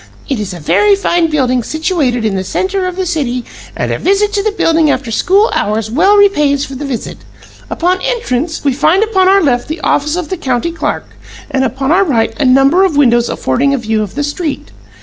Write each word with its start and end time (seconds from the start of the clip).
It 0.27 0.39
is 0.39 0.51
a 0.51 0.59
very 0.59 0.95
fine 0.95 1.29
building 1.29 1.61
situated 1.61 2.25
in 2.25 2.33
the 2.35 2.43
centre 2.43 2.87
of 2.87 2.95
the 2.95 3.05
city, 3.05 3.45
and 3.77 3.91
a 3.91 3.99
visit 3.99 4.33
to 4.33 4.41
the 4.41 4.51
building 4.53 4.89
after 4.89 5.11
school 5.11 5.51
hours 5.53 5.91
well 5.91 6.17
repays 6.17 6.65
for 6.65 6.73
the 6.73 6.85
visit. 6.87 7.19
Upon 7.69 8.01
entrance 8.01 8.63
we 8.63 8.73
find 8.73 9.03
upon 9.03 9.27
our 9.27 9.43
left 9.43 9.67
the 9.67 9.79
office 9.81 10.15
of 10.15 10.29
the 10.29 10.37
county 10.37 10.71
clerk 10.71 11.05
and 11.51 11.63
upon 11.63 11.91
our 11.91 12.03
right 12.03 12.33
a 12.39 12.45
number 12.45 12.83
of 12.83 12.97
windows 12.97 13.29
affording 13.29 13.75
a 13.75 13.77
view 13.77 14.01
of 14.01 14.15
the 14.15 14.23
street. 14.23 14.71